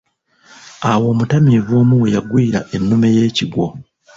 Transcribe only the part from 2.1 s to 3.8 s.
yagwira ennume y'ekigwo.